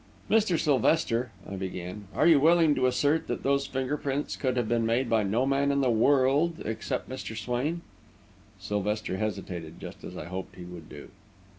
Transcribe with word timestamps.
"Mr. 0.31 0.57
Sylvester," 0.57 1.29
I 1.47 1.55
began, 1.57 2.07
"are 2.15 2.25
you 2.25 2.39
willing 2.39 2.73
to 2.73 2.87
assert 2.87 3.27
that 3.27 3.43
those 3.43 3.67
finger 3.67 3.97
prints 3.97 4.35
could 4.35 4.57
have 4.57 4.67
been 4.67 4.83
made 4.83 5.07
by 5.11 5.21
no 5.21 5.45
man 5.45 5.71
in 5.71 5.81
the 5.81 5.91
world 5.91 6.59
except 6.65 7.07
Mr. 7.07 7.37
Swain?" 7.37 7.81
Sylvester 8.57 9.17
hesitated, 9.17 9.79
just 9.79 10.03
as 10.03 10.17
I 10.17 10.25
hoped 10.25 10.55
he 10.55 10.65
would 10.65 10.89
do. 10.89 11.11